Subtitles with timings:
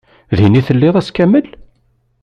[0.37, 1.47] Din i telliḍ ass kamel?